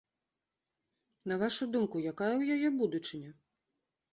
На 1.31 1.37
вашу 1.45 1.63
думку, 1.75 2.01
якая 2.13 2.31
ў 2.41 2.57
яе 2.57 2.69
будучыня? 2.81 3.31